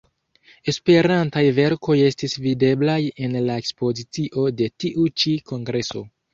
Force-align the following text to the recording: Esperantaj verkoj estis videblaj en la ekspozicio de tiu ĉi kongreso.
Esperantaj 0.71 1.43
verkoj 1.57 1.97
estis 2.07 2.35
videblaj 2.47 2.97
en 3.29 3.37
la 3.51 3.61
ekspozicio 3.65 4.49
de 4.59 4.73
tiu 4.81 5.09
ĉi 5.23 5.39
kongreso. 5.55 6.07